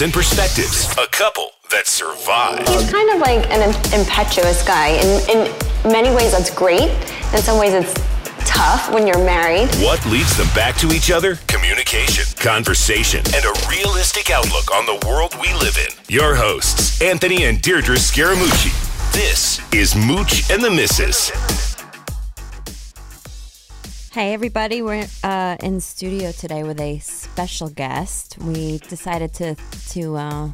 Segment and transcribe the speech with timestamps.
[0.00, 2.66] and perspectives, a couple that survive.
[2.68, 3.62] He's kind of like an
[3.98, 4.90] impetuous guy.
[4.90, 6.90] In, in many ways, that's great.
[7.34, 7.94] In some ways, it's
[8.46, 9.68] tough when you're married.
[9.76, 11.36] What leads them back to each other?
[11.48, 15.92] Communication, conversation, and a realistic outlook on the world we live in.
[16.08, 18.72] Your hosts, Anthony and Deirdre Scaramucci.
[19.12, 21.67] This is Mooch and the Missus.
[24.10, 24.80] Hey, everybody.
[24.80, 28.38] We're uh, in studio today with a special guest.
[28.38, 29.54] We decided to
[29.90, 30.50] to uh,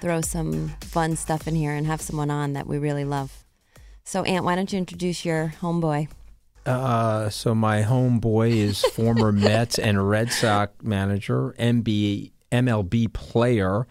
[0.00, 3.44] throw some fun stuff in here and have someone on that we really love.
[4.02, 6.08] So, Aunt, why don't you introduce your homeboy?
[6.66, 13.86] Uh, so my homeboy is former Mets and Red Sox manager, MB, MLB player,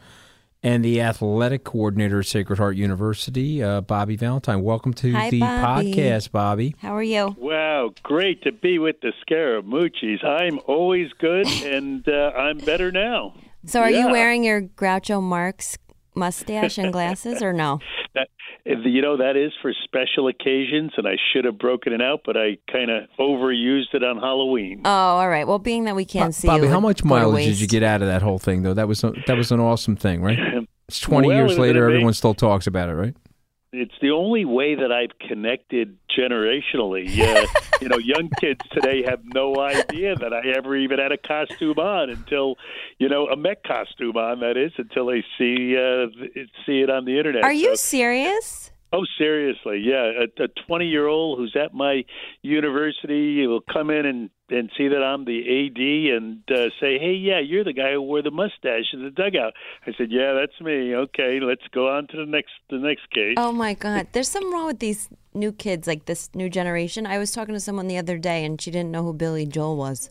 [0.64, 4.62] and the athletic coordinator at Sacred Heart University, uh, Bobby Valentine.
[4.62, 5.94] Welcome to Hi, the Bobby.
[5.94, 6.76] podcast, Bobby.
[6.80, 7.36] How are you?
[7.40, 10.24] Wow, great to be with the Scaramucci's.
[10.24, 13.34] I'm always good, and uh, I'm better now.
[13.66, 15.78] So, are you wearing your Groucho Marx
[16.16, 17.80] mustache and glasses, or no?
[18.14, 18.28] That,
[18.66, 22.36] you know, that is for special occasions, and I should have broken it out, but
[22.36, 24.82] I kind of overused it on Halloween.
[24.84, 25.48] Oh, all right.
[25.48, 28.02] Well, being that we can't see Bobby, you, how much mileage did you get out
[28.02, 28.74] of that whole thing, though?
[28.74, 30.38] That was a, that was an awesome thing, right?
[30.90, 33.16] It's twenty Well, years later, everyone still talks about it, right?
[33.74, 37.08] It's the only way that I've connected generationally.
[37.18, 37.48] Uh,
[37.82, 41.80] you know, young kids today have no idea that I ever even had a costume
[41.80, 42.58] on until,
[42.98, 44.42] you know, a Met costume on.
[44.42, 46.08] That is until they see uh,
[46.66, 47.46] see it on the internet.
[47.46, 48.71] Are you serious?
[48.94, 50.26] Oh, seriously, yeah.
[50.40, 52.04] A twenty-year-old who's at my
[52.42, 57.14] university will come in and and see that I'm the AD and uh, say, "Hey,
[57.14, 59.54] yeah, you're the guy who wore the mustache in the dugout."
[59.88, 63.36] I said, "Yeah, that's me." Okay, let's go on to the next the next case.
[63.38, 64.08] Oh my God.
[64.12, 67.06] There's something wrong with these new kids, like this new generation.
[67.06, 69.78] I was talking to someone the other day and she didn't know who Billy Joel
[69.78, 70.10] was.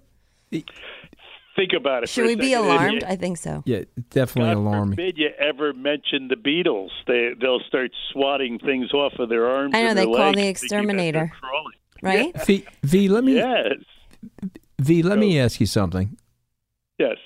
[1.56, 2.08] Think about it.
[2.08, 2.64] Should for a we be second.
[2.66, 3.04] alarmed?
[3.04, 3.62] I think so.
[3.66, 4.92] Yeah, definitely God alarming.
[4.96, 6.90] forbid you ever mention the Beatles.
[7.06, 9.74] They they'll start swatting things off of their arms.
[9.74, 11.32] I know, and they call the thinking that they're exterminator.
[11.40, 11.72] crawling.
[12.02, 12.46] Right?
[12.46, 13.72] V, v, let me Yes,
[14.80, 16.16] V, let me ask you something.
[16.98, 17.16] yes.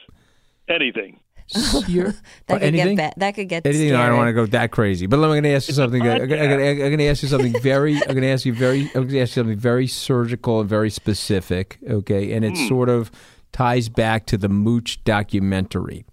[0.69, 1.21] Anything.
[1.89, 2.15] You're,
[2.47, 2.97] That could anything?
[2.97, 3.95] get ba- that could get Anything?
[3.95, 6.01] I don't want to go that crazy, but I'm going to ask you something.
[6.01, 7.97] Uh, I'm going to ask you something very.
[7.97, 8.87] I'm going to ask you very.
[8.95, 11.79] I'm going to ask you something very surgical and very specific.
[11.89, 13.11] Okay, and it's it sort of
[13.55, 16.05] ties back to the Mooch documentary.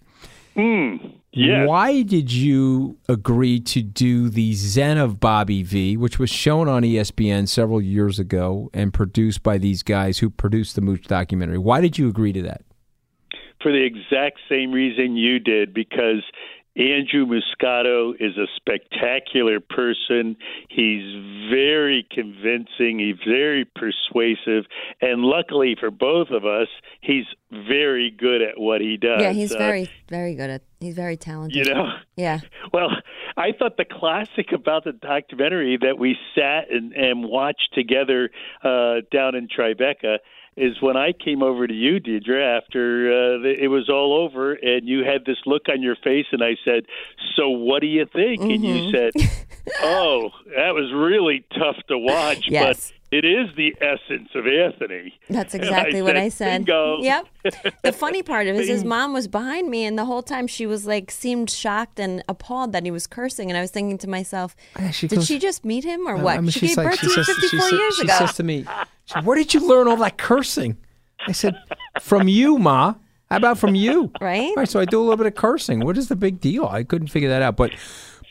[0.56, 0.96] Hmm.
[1.34, 1.68] Yes.
[1.68, 6.84] Why did you agree to do the Zen of Bobby V, which was shown on
[6.84, 11.58] ESPN several years ago and produced by these guys who produced the Mooch documentary?
[11.58, 12.64] Why did you agree to that?
[13.62, 16.24] for the exact same reason you did because
[16.78, 20.38] Andrew Muscato is a spectacular person.
[20.70, 21.04] He's
[21.50, 24.66] very convincing, he's very persuasive,
[25.02, 26.70] and luckily for both of us,
[27.02, 29.22] he's very good at what he does.
[29.22, 30.62] Yeah, he's Uh, very, very good at.
[30.80, 31.68] He's very talented.
[31.68, 32.40] you know, Yeah.
[32.74, 32.90] well,
[33.38, 38.30] I thought the classic about the documentary that we sat and, and watched together
[38.64, 40.18] uh, down in Tribeca
[40.58, 44.88] is when I came over to you, Deirdre, after uh, it was all over, and
[44.88, 46.86] you had this look on your face, and I said,
[47.36, 49.12] "So what do you think?" And you said,
[49.82, 52.92] "Oh, that was really tough to watch, Yes.
[52.92, 55.14] but." It is the essence of Anthony.
[55.30, 56.66] That's And exactly what I said.
[56.66, 57.00] Bingo.
[57.02, 57.28] Yep.
[57.84, 60.48] The funny part of it is his mom was behind me, and the whole time
[60.48, 63.50] she was like, seemed shocked and appalled that he was cursing.
[63.52, 66.16] And I was thinking to myself, Yeah, she did goes- she just meet him or
[66.16, 66.38] what?
[66.38, 68.14] I mean, she gave like- birth to you says- 54 she said- years she ago.
[68.18, 68.66] says to me,
[69.08, 70.78] said, "Where did you learn all that cursing?"
[71.28, 71.56] I said,
[72.00, 72.96] "From you, ma.
[73.30, 74.50] How about from you?" Right?
[74.50, 74.70] All right.
[74.70, 75.82] So I do a little bit of cursing.
[75.82, 76.66] What is the big deal?
[76.66, 77.58] I couldn't figure that out.
[77.58, 77.72] But,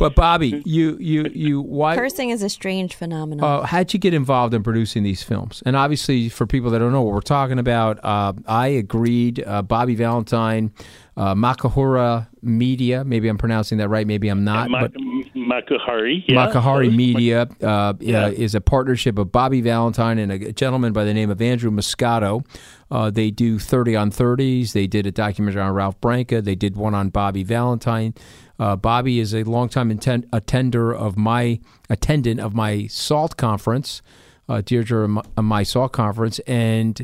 [0.00, 3.44] But Bobby, you you you why Cursing is a strange phenomenon.
[3.44, 5.62] uh, how'd you get involved in producing these films?
[5.64, 9.44] And obviously, for people that don't know what we're talking about, uh, I agreed.
[9.46, 10.72] Uh, Bobby Valentine,
[11.16, 13.04] uh, Makahura Media.
[13.04, 14.06] Maybe I'm pronouncing that right.
[14.06, 14.70] Maybe I'm not.
[14.70, 14.92] Ma- but
[15.36, 16.24] Makuhari.
[16.26, 16.94] Yeah, Makahari.
[16.94, 18.24] Media uh, Yeah.
[18.26, 21.70] uh, is a partnership of Bobby Valentine and a gentleman by the name of Andrew
[21.70, 22.44] Muscato.
[22.90, 24.72] Uh, they do 30 on 30s.
[24.72, 26.42] They did a documentary on Ralph Branca.
[26.42, 28.14] They did one on Bobby Valentine.
[28.60, 31.58] Uh, Bobby is a longtime inten- attender of my
[31.88, 34.02] attendant of my SALT conference,
[34.50, 37.00] uh, Deirdre, of my- my SALT conference, and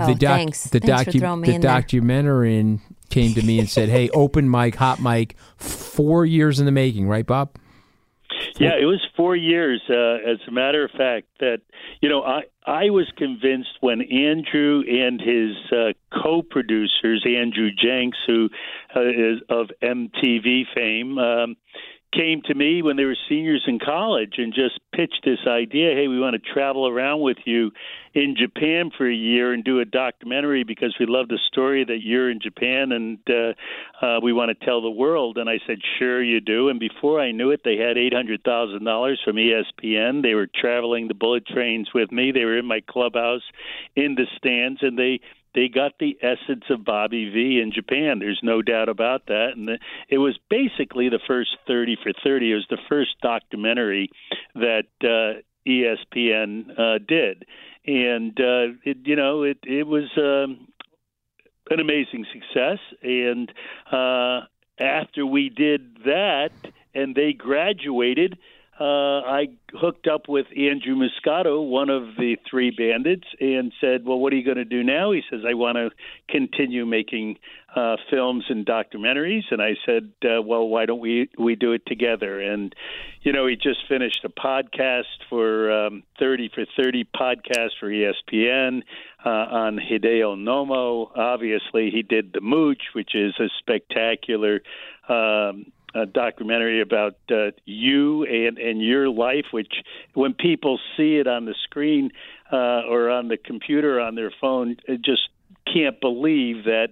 [0.00, 0.64] Oh, thanks.
[0.68, 1.70] the, Thanks for docu- throwing me the in there.
[1.80, 6.72] documentarian came to me and said, "Hey, open mic, hot mic, four years in the
[6.72, 7.50] making, right, Bob?"
[8.58, 9.80] Yeah, it was four years.
[9.88, 11.60] Uh, as a matter of fact, that
[12.02, 15.92] you know, I I was convinced when Andrew and his uh,
[16.26, 18.48] co-producers, Andrew Jenks, who
[18.94, 21.56] uh, is of MTV fame, um,
[22.12, 25.94] came to me when they were seniors in college and just pitched this idea.
[25.94, 27.72] Hey, we want to travel around with you
[28.14, 31.98] in Japan for a year and do a documentary because we love the story that
[32.02, 35.36] you're in Japan and uh, uh, we want to tell the world.
[35.36, 36.68] And I said, sure, you do.
[36.68, 40.22] And before I knew it, they had eight hundred thousand dollars from ESPN.
[40.22, 42.32] They were traveling the bullet trains with me.
[42.32, 43.42] They were in my clubhouse,
[43.94, 45.20] in the stands, and they
[45.56, 48.18] they got the essence of Bobby V in Japan.
[48.18, 49.52] There's no doubt about that.
[49.56, 49.78] And the,
[50.10, 52.52] it was basically the first 30 for 30.
[52.52, 54.10] It was the first documentary
[54.54, 57.46] that uh, ESPN uh, did.
[57.86, 60.68] And, uh, it, you know, it, it was um,
[61.70, 62.78] an amazing success.
[63.02, 63.50] And
[63.90, 64.40] uh,
[64.78, 66.52] after we did that
[66.94, 68.36] and they graduated,
[68.78, 74.18] uh, I hooked up with Andrew Muscato, one of the three bandits, and said, "Well,
[74.18, 75.90] what are you going to do now?" He says, "I want to
[76.28, 77.38] continue making
[77.74, 81.86] uh, films and documentaries." And I said, uh, "Well, why don't we we do it
[81.86, 82.74] together?" And
[83.22, 88.82] you know, he just finished a podcast for um, Thirty for Thirty podcast for ESPN
[89.24, 91.16] uh, on Hideo Nomo.
[91.16, 94.60] Obviously, he did the Mooch, which is a spectacular.
[95.08, 95.72] Um,
[96.02, 99.72] a documentary about uh, you and and your life, which
[100.14, 102.10] when people see it on the screen
[102.52, 105.28] uh, or on the computer on their phone, it just
[105.72, 106.88] can't believe that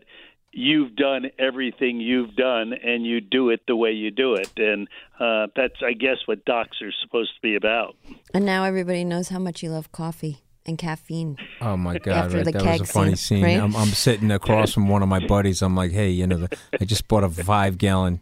[0.56, 4.88] you've done everything you've done and you do it the way you do it, and
[5.18, 7.96] uh, that's I guess what docs are supposed to be about.
[8.32, 11.36] and now everybody knows how much you love coffee and caffeine.
[11.60, 12.16] Oh my God!
[12.26, 12.44] After right?
[12.46, 13.44] the That was a keg funny scene, scene.
[13.44, 13.60] right?
[13.60, 15.60] I'm, I'm sitting across from one of my buddies.
[15.60, 18.20] I'm like, hey, you know, the, I just bought a five gallon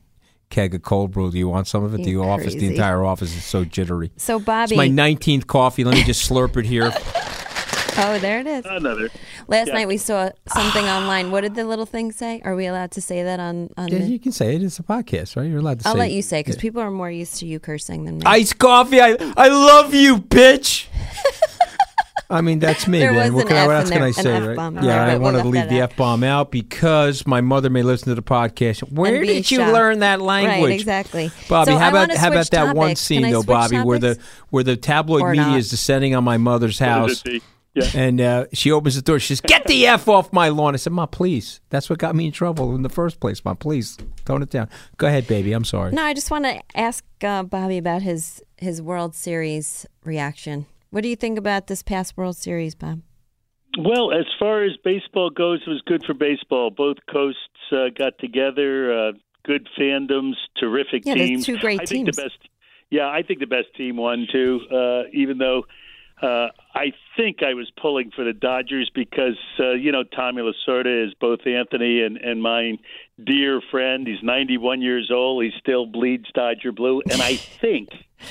[0.52, 1.30] keg of cold brew.
[1.32, 2.04] Do you want some of it?
[2.04, 4.12] The You're office, the entire office is so jittery.
[4.16, 5.82] So Bobby, It's my 19th coffee.
[5.82, 6.92] Let me just slurp it here.
[7.98, 8.64] oh there it is.
[8.66, 9.10] Another.
[9.48, 9.74] Last Yeah.
[9.74, 11.30] night we saw something online.
[11.30, 12.40] What did the little thing say?
[12.44, 13.88] Are we allowed to say that on on?
[13.88, 14.62] Yeah, the, you can say it.
[14.62, 15.48] It's a podcast, right?
[15.48, 15.98] You're allowed to I'll say.
[16.00, 18.22] let you say because people are more used to you cursing than me.
[18.26, 19.00] Iced coffee.
[19.00, 20.86] I I love you, bitch.
[22.32, 23.32] I mean, that's me, There man.
[23.32, 24.66] was What an can I, F what in else can there- I say, right?
[24.68, 25.80] in Yeah, there, I but wanted to leave the.
[25.80, 28.80] F bomb out because my mother may listen to the podcast.
[28.92, 29.72] Where be did you shocked.
[29.72, 30.60] learn that language?
[30.70, 31.30] Right, exactly.
[31.48, 34.18] Bobby, So how about how about switch that one scene though, switch Bobby, where the
[34.50, 35.58] where the tabloid Or media not?
[35.58, 37.22] is descending on my mother's house,
[37.74, 37.84] Yeah.
[37.94, 39.18] and uh, she opens the door.
[39.18, 42.14] She says, "Get the f off my lawn." I said, "Ma, please." That's what got
[42.14, 43.42] me in trouble in the first place.
[43.44, 44.68] Ma, please tone it down.
[44.98, 45.52] Go ahead, baby.
[45.52, 45.92] I'm sorry.
[45.92, 50.66] No, I just want to ask uh, Bobby about his his World Series reaction.
[50.92, 53.00] What do you think about this past World Series, Bob?
[53.78, 56.70] Well, as far as baseball goes, it was good for baseball.
[56.70, 57.38] Both coasts
[57.72, 59.12] uh, got together, uh,
[59.42, 61.46] good fandoms, terrific Yeah, teams.
[61.46, 62.16] two great I think teams.
[62.16, 62.36] the best.
[62.90, 64.60] Yeah, I think the best team won too.
[64.70, 65.64] Uh, even though
[66.20, 71.06] uh, I think I was pulling for the Dodgers because uh, you know Tommy Lasorda
[71.06, 72.72] is both Anthony and and my
[73.24, 74.06] dear friend.
[74.06, 75.42] He's 91 years old.
[75.42, 77.88] He still bleeds Dodger blue, and I think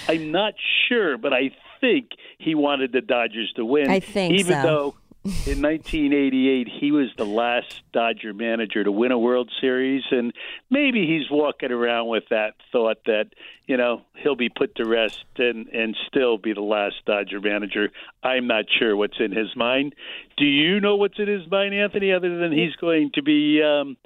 [0.07, 0.53] I'm not
[0.87, 1.49] sure, but I
[1.81, 3.89] think he wanted the Dodgers to win.
[3.89, 4.63] I think even so.
[4.63, 5.29] though in
[5.61, 10.33] 1988 he was the last Dodger manager to win a World Series, and
[10.69, 13.25] maybe he's walking around with that thought that
[13.67, 17.89] you know he'll be put to rest and and still be the last Dodger manager.
[18.23, 19.93] I'm not sure what's in his mind.
[20.37, 22.13] Do you know what's in his mind, Anthony?
[22.13, 23.61] Other than he's going to be.
[23.61, 23.97] Um,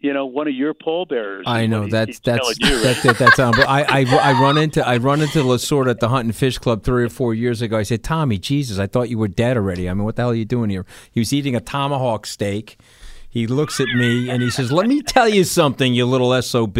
[0.00, 1.44] you know, one of your pallbearers.
[1.46, 3.16] I know he- that's that's you, that's right?
[3.18, 6.08] that, that's um, but I, I I run into I run into Lasorda at the
[6.08, 7.76] Hunt and Fish Club three or four years ago.
[7.76, 9.88] I said, Tommy, Jesus, I thought you were dead already.
[9.88, 10.86] I mean, what the hell are you doing here?
[11.12, 12.78] He was eating a tomahawk steak.
[13.28, 16.78] He looks at me and he says, "Let me tell you something, you little sob.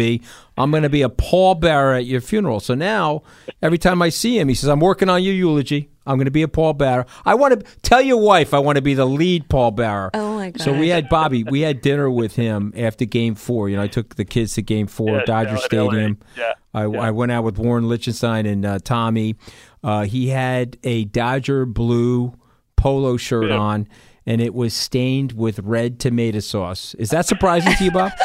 [0.57, 3.21] I'm going to be a pallbearer at your funeral." So now,
[3.61, 5.90] every time I see him, he says, "I'm working on your eulogy.
[6.05, 7.07] I'm going to be a pallbearer.
[7.25, 10.49] I want to tell your wife I want to be the lead pallbearer." Oh, my
[10.51, 10.61] god!
[10.61, 11.43] So we had Bobby.
[11.43, 13.69] We had dinner with him after Game Four.
[13.69, 15.59] You know, I took the kids to Game Four, Yeah, Dodger down.
[15.59, 16.19] Stadium.
[16.37, 16.53] Yeah.
[16.73, 19.35] I, I went out with Warren Lichtenstein and uh, Tommy.
[19.83, 22.33] Uh, he had a Dodger blue
[22.77, 23.57] polo shirt Yeah.
[23.57, 23.87] on,
[24.25, 26.93] and it was stained with red tomato sauce.
[26.95, 28.11] Is that surprising to you, Bob?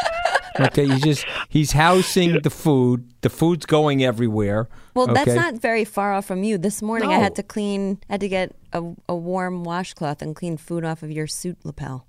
[0.59, 3.07] Okay, he's just he's housing the food.
[3.21, 4.67] The food's going everywhere.
[4.93, 6.57] Well, that's not very far off from you.
[6.57, 10.35] This morning I had to clean, I had to get a, a warm washcloth and
[10.35, 12.06] clean food off of your suit lapel.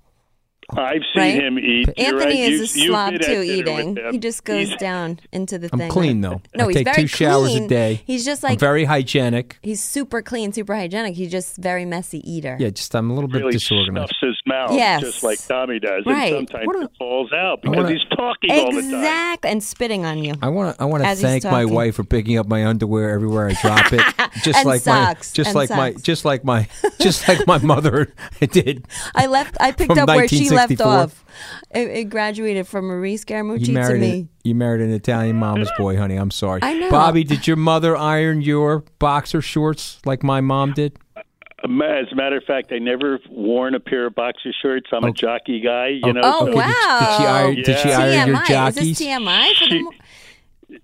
[0.77, 1.33] I've seen Right?
[1.35, 1.89] him eat.
[1.97, 2.51] Anthony right.
[2.53, 3.97] is You- a slob too, eating.
[4.11, 5.89] He just goes He's- down into the I'm thing.
[5.91, 6.41] clean though.
[6.55, 7.63] No, I he's take very two showers clean.
[7.63, 8.01] a day.
[8.05, 9.57] He's just I'm like very hygienic.
[9.61, 11.15] he's super clean, super hygienic.
[11.15, 12.55] He's just very messy eater.
[12.59, 14.09] Yeah, just I'm a little bit really disorganized.
[14.09, 15.01] stuffs his mouth Yes.
[15.01, 16.33] just like Tommy does, Right.
[16.35, 18.93] and sometimes What a- it falls out because wanna- he's talking all the time.
[18.93, 20.33] Exactly, and spitting on you.
[20.41, 23.49] I want to I want to thank my wife for picking up my underwear everywhere
[23.49, 24.01] I drop it.
[24.43, 26.67] Just And like socks, my just and like my just like my
[27.01, 28.13] just like my mother
[28.51, 28.85] did.
[29.15, 29.57] I left.
[29.59, 31.25] I picked up where she left off.
[31.71, 34.11] It, it graduated from Marie Scaramucci You to me.
[34.11, 36.15] an, you married an Italian mama's boy, honey.
[36.15, 36.61] I'm sorry.
[36.63, 36.89] I know.
[36.89, 40.97] Bobby, did your mother iron your boxer shorts like my mom did?
[41.61, 44.87] As a matter of fact, I never worn a pair of boxer shorts.
[44.93, 46.21] I'm a jockey guy, you oh, know.
[46.23, 46.67] Oh so wow!
[46.67, 48.69] Did, did she iron, did she iron your TMI.
[48.69, 49.91] Is this TMI for the mo-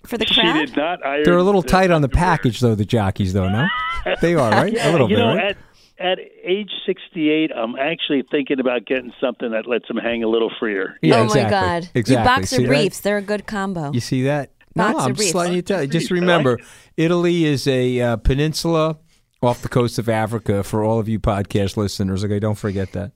[0.06, 1.24] for the She did not iron.
[1.24, 2.76] They're a little the tight on the package, though.
[2.76, 3.68] The jockeys, though, no,
[4.22, 4.74] they are right.
[4.74, 5.52] Yeah, a little you bit, know, right?
[5.52, 5.58] at
[5.98, 10.52] at age 68, I'm actually thinking about getting something that lets them hang a little
[10.60, 10.98] freer.
[11.02, 11.44] yeah, oh exactly.
[11.44, 11.90] my god!
[11.96, 12.16] Exactly.
[12.16, 12.68] You boxer See that?
[12.68, 13.00] briefs.
[13.00, 13.92] They're a good combo.
[13.92, 14.52] You see that?
[14.76, 15.20] No, I'm briefs.
[15.22, 15.86] just letting you tell.
[15.86, 16.60] Just briefs, I like remember,
[16.98, 18.98] Italy is a uh, peninsula
[19.42, 20.64] off the coast of Africa.
[20.64, 23.12] For all of you podcast listeners, okay, don't forget that.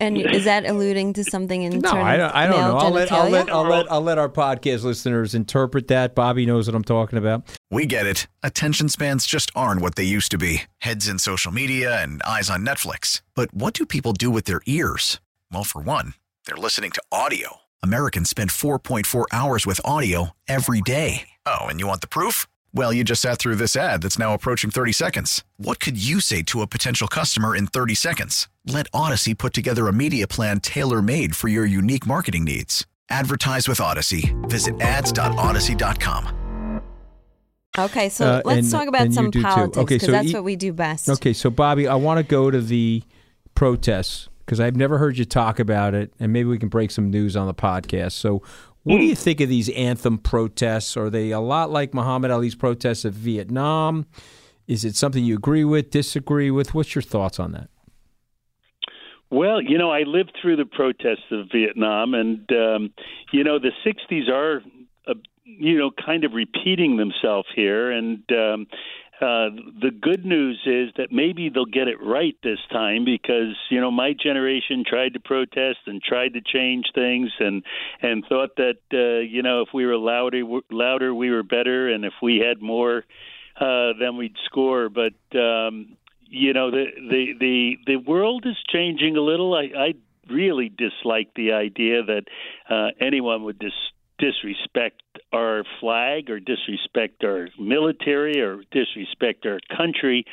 [0.00, 2.34] And is that alluding to something in No, terms I don't.
[2.34, 2.78] I don't male know.
[2.78, 3.50] I'll let, I'll let?
[3.50, 6.14] I'll let I'll let our podcast listeners interpret that.
[6.14, 7.48] Bobby knows what I'm talking about.
[7.70, 8.26] We get it.
[8.42, 12.50] Attention spans just aren't what they used to be heads in social media and eyes
[12.50, 13.22] on Netflix.
[13.34, 15.20] But what do people do with their ears?
[15.52, 16.14] Well, for one,
[16.46, 17.58] they're listening to audio.
[17.82, 21.28] Americans spend 4.4 hours with audio every day.
[21.46, 22.46] Oh, and you want the proof?
[22.72, 25.44] Well, you just sat through this ad that's now approaching 30 seconds.
[25.58, 28.48] What could you say to a potential customer in 30 seconds?
[28.66, 32.86] Let Odyssey put together a media plan tailor made for your unique marketing needs.
[33.10, 34.34] Advertise with Odyssey.
[34.44, 36.80] Visit ads.odyssey.com.
[37.76, 39.44] Okay, so Uh, let's and- talk about some do too.
[39.44, 41.08] politics Okay, because so that's e- what we do best.
[41.10, 43.02] Okay, so Bobby, I want to go to the
[43.54, 47.10] protests because I've never heard you talk about it, and maybe we can break some
[47.10, 48.12] news on the podcast.
[48.12, 48.42] So,
[48.84, 50.96] what do you think of these anthem protests?
[50.96, 54.06] Are they a lot like Muhammad Ali's protests of Vietnam?
[54.68, 56.74] Is it something you agree with, disagree with?
[56.74, 57.68] What's your thoughts on that?
[59.34, 62.94] Well, you know, I lived through the protests of Vietnam, and um,
[63.32, 64.62] you know, the '60s are,
[65.08, 65.14] uh,
[65.44, 67.90] you know, kind of repeating themselves here.
[67.90, 68.68] And um,
[69.20, 69.50] uh,
[69.82, 73.90] the good news is that maybe they'll get it right this time because you know
[73.90, 77.64] my generation tried to protest and tried to change things, and
[78.02, 82.04] and thought that uh, you know if we were louder, louder we were better, and
[82.04, 83.04] if we had more,
[83.60, 84.88] uh, then we'd score.
[84.88, 85.96] But um,
[86.28, 89.54] you know the the the the world is changing a little.
[89.54, 89.94] I, I
[90.30, 92.24] really dislike the idea that
[92.68, 93.72] uh, anyone would dis-
[94.18, 95.02] disrespect
[95.32, 100.24] our flag or disrespect our military or disrespect our country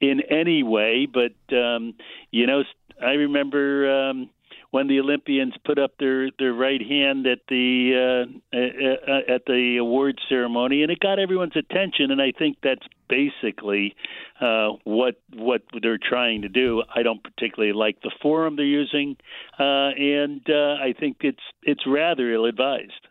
[0.00, 1.06] in any way.
[1.06, 1.94] But um,
[2.30, 2.62] you know,
[3.02, 4.08] I remember.
[4.10, 4.30] Um,
[4.70, 9.78] when the Olympians put up their, their right hand at the uh, uh, at the
[9.78, 12.10] award ceremony, and it got everyone's attention.
[12.10, 13.96] And I think that's basically
[14.40, 16.82] uh, what what they're trying to do.
[16.94, 19.16] I don't particularly like the forum they're using,
[19.58, 23.08] uh, and uh, I think it's it's rather ill advised.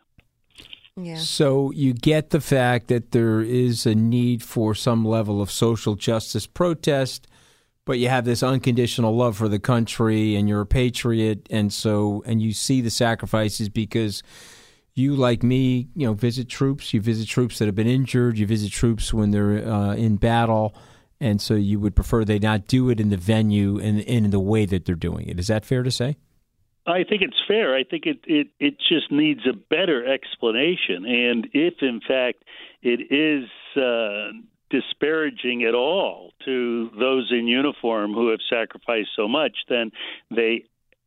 [0.96, 1.16] yeah.
[1.16, 5.94] So, you get the fact that there is a need for some level of social
[5.94, 7.26] justice protest,
[7.84, 12.22] but you have this unconditional love for the country and you're a patriot and so
[12.26, 14.22] and you see the sacrifices because
[14.94, 18.46] you like me you know visit troops you visit troops that have been injured you
[18.46, 20.74] visit troops when they're uh, in battle
[21.20, 24.40] and so you would prefer they not do it in the venue and, in the
[24.40, 26.16] way that they're doing it is that fair to say
[26.86, 27.76] I think it's fair.
[27.76, 31.04] I think it, it, it just needs a better explanation.
[31.04, 32.42] And if, in fact,
[32.82, 34.32] it is uh,
[34.70, 39.90] disparaging at all to those in uniform who have sacrificed so much, then
[40.30, 40.64] they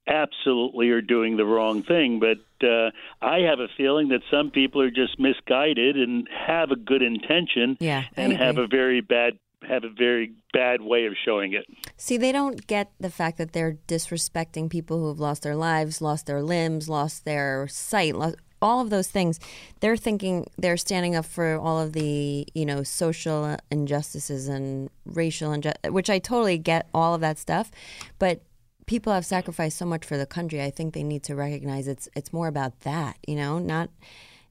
[0.08, 2.20] absolutely are doing the wrong thing.
[2.20, 2.92] But uh,
[3.22, 7.78] I have a feeling that some people are just misguided and have a good intention
[7.80, 11.66] Yeah, and have a very bad have a very bad way of showing it.
[11.96, 16.02] See, they don't get the fact that they're disrespecting people who have lost their lives,
[16.02, 19.40] lost their limbs, lost their sight, lost, all of those things.
[19.82, 25.52] They're thinking they're standing up for all of the, you know, social injustices and racial
[25.52, 27.70] injustice, which I totally get all of that stuff.
[28.18, 28.42] But
[28.86, 30.62] people have sacrificed so much for the country.
[30.62, 33.90] I think they need to recognize it's it's more about that, you know, not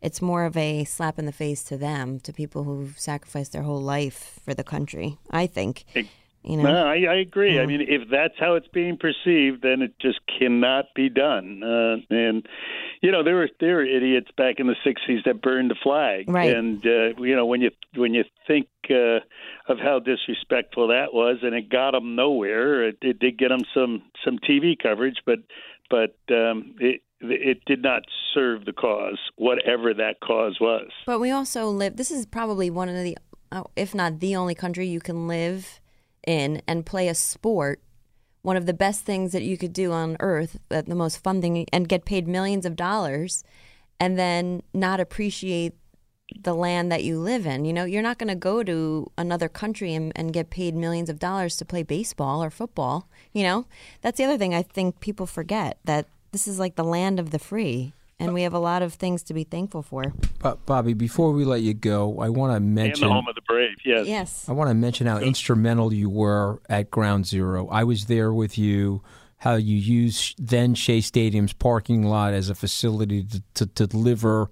[0.03, 3.63] it's more of a slap in the face to them, to people who've sacrificed their
[3.63, 5.17] whole life for the country.
[5.31, 5.85] I think.
[6.45, 7.61] You know, No, I, I agree.
[7.61, 11.63] I mean, if that's how it's being perceived, then it just cannot be done.
[11.63, 12.47] Uh, and
[13.01, 16.29] you know, there were there were idiots back in the '60s that burned the flag,
[16.29, 16.55] Right.
[16.55, 19.21] And uh, you know, when you when you think uh,
[19.69, 22.89] of how disrespectful that was, and it got them nowhere.
[22.89, 25.39] It, it did get them some some TV coverage, but
[25.91, 28.03] but um, it it did not
[28.35, 30.91] serve the cause, whatever that cause was.
[31.07, 31.97] But we also live.
[31.97, 33.17] This is probably one of the,
[33.53, 35.81] uh, if not the only country you can live
[36.27, 37.81] in and play a sport.
[38.43, 41.41] One of the best things that you could do on earth, uh, the most fun
[41.41, 43.45] thing, and get paid millions of dollars,
[44.01, 45.75] and then not appreciate
[46.41, 47.65] the land that you live in.
[47.65, 51.09] You know, you're not going to go to another country and, and get paid millions
[51.09, 53.09] of dollars to play baseball or football.
[53.33, 53.67] You know,
[54.01, 57.31] that's the other thing I think people forget that this is like the land of
[57.31, 60.05] the free, and we have a lot of things to be thankful for.
[60.39, 63.35] But Bobby, before we let you go, I want to And mention the home of
[63.35, 64.07] the brave, yes.
[64.07, 64.49] Yes.
[64.49, 67.69] I want to mention how instrumental you were at Ground Zero.
[67.69, 69.03] I was there with you.
[69.39, 74.49] How you used then Shea Stadium's parking lot as a facility to, to, to deliver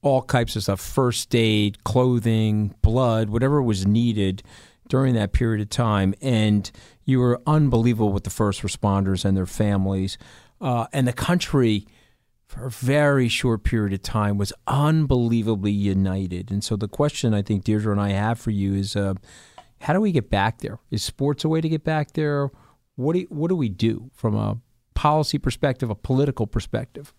[0.00, 4.44] all types of stuff first aid, clothing, blood, whatever was needed
[4.88, 6.14] during that period of time.
[6.22, 6.70] And
[7.04, 10.18] you were unbelievable with the first responders and their families.
[10.60, 11.86] Uh, and the country,
[12.48, 16.50] for a very short period of time, was unbelievably united.
[16.50, 19.14] And so the question I think Deirdre and I have for you is uh,
[19.82, 20.78] how do we get back there?
[20.90, 22.50] Is sports a way to get back there?
[22.96, 24.58] What do, what do we do from a
[24.94, 27.14] policy perspective, a political perspective?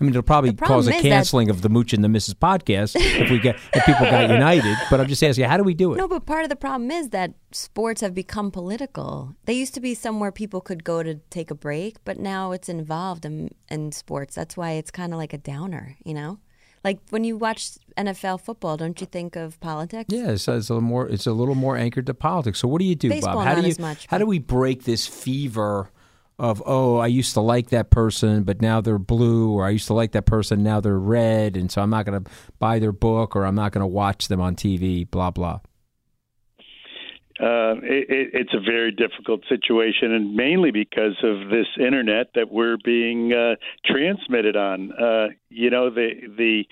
[0.00, 2.34] I mean, it'll probably cause a canceling of the Mooch and the Mrs.
[2.34, 4.76] podcast if we get if people got united.
[4.90, 5.96] But I'm just asking, how do we do it?
[5.96, 9.34] No, but part of the problem is that sports have become political.
[9.46, 12.68] They used to be somewhere people could go to take a break, but now it's
[12.68, 14.36] involved in, in sports.
[14.36, 16.38] That's why it's kind of like a downer, you know?
[16.84, 20.06] Like when you watch NFL football, don't you think of politics?
[20.08, 21.08] Yeah, it's, it's a little more.
[21.08, 22.60] It's a little more anchored to politics.
[22.60, 23.44] So what do you do, Baseball, Bob?
[23.44, 25.90] How not do you as much, how do we break this fever
[26.38, 29.88] of oh, I used to like that person, but now they're blue, or I used
[29.88, 32.92] to like that person, now they're red, and so I'm not going to buy their
[32.92, 35.08] book, or I'm not going to watch them on TV.
[35.10, 35.60] Blah blah.
[37.40, 42.50] Uh, it, it, it's a very difficult situation, and mainly because of this internet that
[42.50, 44.92] we're being uh, transmitted on.
[44.92, 46.64] Uh, you know, the the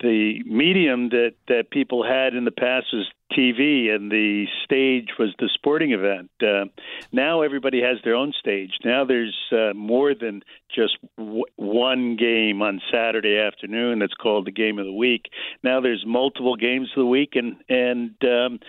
[0.00, 5.34] the medium that that people had in the past was TV, and the stage was
[5.38, 6.30] the sporting event.
[6.42, 6.66] Uh,
[7.12, 8.72] now everybody has their own stage.
[8.84, 10.42] Now there's uh, more than
[10.74, 15.26] just w- one game on Saturday afternoon that's called the game of the week.
[15.62, 18.60] Now there's multiple games of the week, and and um,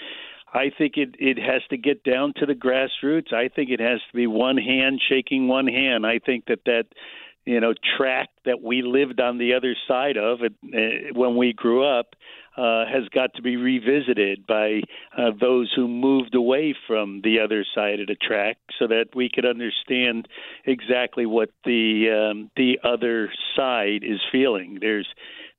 [0.54, 3.34] I think it it has to get down to the grassroots.
[3.34, 6.06] I think it has to be one hand shaking one hand.
[6.06, 6.86] I think that that
[7.46, 11.54] you know track that we lived on the other side of it, uh, when we
[11.54, 12.16] grew up
[12.58, 14.82] uh, has got to be revisited by
[15.18, 19.30] uh, those who moved away from the other side of the track, so that we
[19.34, 20.28] could understand
[20.66, 24.78] exactly what the um, the other side is feeling.
[24.80, 25.08] There's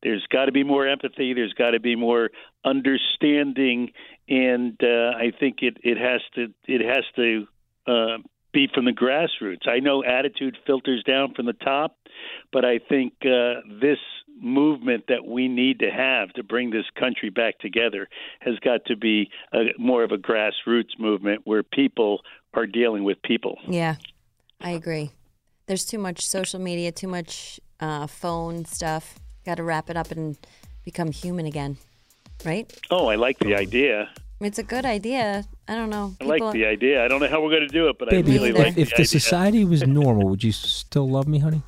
[0.02, 1.34] there's got to be more empathy.
[1.34, 2.30] There's got to be more
[2.64, 3.92] understanding,
[4.28, 7.46] and uh, I think it, it has to it has to
[7.86, 8.18] uh,
[8.56, 9.68] be from the grassroots.
[9.68, 11.98] I know attitude filters down from the top,
[12.54, 13.98] but I think uh, this
[14.40, 18.08] movement that we need to have to bring this country back together
[18.40, 22.22] has got to be a, more of a grassroots movement where people
[22.54, 23.58] are dealing with people.
[23.68, 23.96] Yeah,
[24.58, 25.10] I agree.
[25.66, 29.18] There's too much social media, too much uh, phone stuff.
[29.44, 30.34] Got to wrap it up and
[30.82, 31.76] become human again,
[32.42, 32.72] right?
[32.90, 34.08] Oh, I like the idea.
[34.40, 35.44] It's a good idea.
[35.68, 36.14] I don't know.
[36.20, 37.04] I like the idea.
[37.04, 38.68] I don't know how we're going to do it, but Baby, I really if, like
[38.68, 39.06] if the the idea.
[39.06, 41.62] society was normal, would you still love me, honey?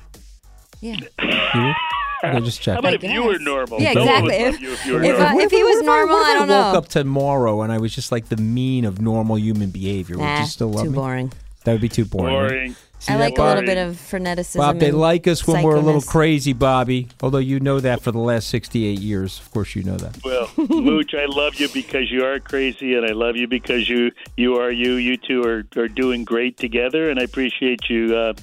[0.81, 0.95] Yeah.
[1.21, 1.75] You would?
[2.23, 2.73] Okay, just check.
[2.75, 3.81] How about I if you were normal?
[3.81, 4.21] Yeah, exactly.
[4.37, 5.37] would love If- you if you were if, normal.
[5.39, 6.77] uh, if he was if normal, what I don't woke know.
[6.77, 10.17] up tomorrow and I was just like the mean of normal human behavior.
[10.17, 10.95] would you still love too me?
[10.95, 11.31] boring.
[11.65, 12.35] That would be too boring.
[12.35, 12.49] right?
[12.49, 12.75] Boring.
[12.99, 14.57] See I that, like a little bit of freneticism.
[14.57, 17.07] Bob, they like us when we're a little crazy, Bobby.
[17.21, 19.39] Although you know that for the last 68 years.
[19.39, 20.19] Of course, you know that.
[20.23, 24.11] Well, Mooch, I love you because you are crazy, and I love you because you
[24.35, 24.95] you are you.
[24.95, 28.33] You two are, are doing great together, and I appreciate you uh,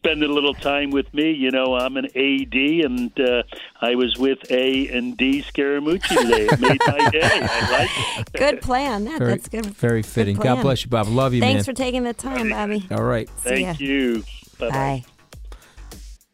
[0.00, 1.30] spending a little time with me.
[1.32, 3.42] You know, I'm an AD, and uh,
[3.80, 6.46] I was with A and D Scaramucci today.
[6.50, 7.20] It made my day.
[7.22, 8.32] I like it.
[8.32, 9.06] Good plan.
[9.06, 9.66] Yeah, Very, that's good.
[9.66, 10.36] very fitting.
[10.36, 11.08] good God bless you, Bob.
[11.08, 11.74] Love you, Thanks man.
[11.74, 12.86] for taking the time, Bobby.
[12.90, 13.28] All right.
[13.42, 13.62] See.
[13.64, 14.24] Thank you.
[14.58, 14.70] Bye-bye.
[14.70, 15.04] Bye.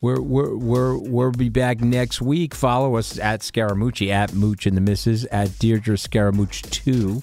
[0.00, 2.54] We're, we're, we're, we'll be back next week.
[2.54, 7.20] Follow us at Scaramucci, at Mooch and the Misses, at Deirdre Scaramucci 2.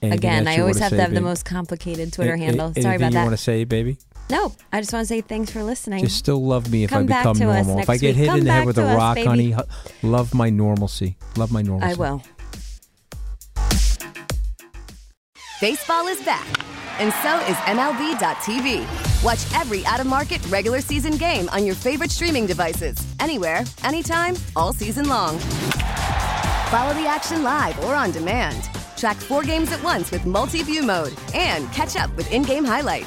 [0.00, 2.38] Anything Again, I always wanna have say, to have the most complicated Twitter A- a-
[2.38, 2.72] handle.
[2.74, 3.24] Sorry anything about you that.
[3.24, 3.98] want to say, baby?
[4.34, 6.02] No, I just want to say thanks for listening.
[6.02, 7.82] Just still love me if Come I back become to us normal.
[7.84, 8.16] If I get week.
[8.16, 9.26] hit Come in the head back with a to us, rock, baby.
[9.28, 11.16] honey, hu- love my normalcy.
[11.36, 11.92] Love my normalcy.
[11.92, 12.20] I will.
[15.60, 16.44] Baseball is back,
[17.00, 19.22] and so is MLB.tv.
[19.22, 24.34] Watch every out of market regular season game on your favorite streaming devices, anywhere, anytime,
[24.56, 25.38] all season long.
[25.38, 28.68] Follow the action live or on demand.
[28.96, 32.64] Track four games at once with multi view mode and catch up with in game
[32.64, 33.06] highlights.